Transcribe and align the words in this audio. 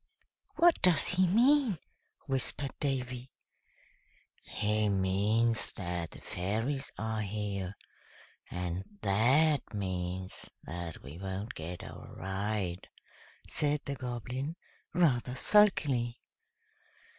"What 0.55 0.81
does 0.81 1.09
he 1.09 1.27
mean?" 1.27 1.77
whispered 2.25 2.71
Davy. 2.79 3.29
"He 4.41 4.89
means 4.89 5.71
that 5.73 6.09
the 6.09 6.21
fairies 6.21 6.91
are 6.97 7.21
here, 7.21 7.75
and 8.49 8.83
that 9.03 9.75
means 9.75 10.49
that 10.63 11.03
we 11.03 11.19
won't 11.19 11.53
get 11.53 11.83
our 11.83 12.15
ride," 12.15 12.87
said 13.47 13.81
the 13.85 13.93
Goblin, 13.93 14.55
rather 14.91 15.35
sulkily. 15.35 16.19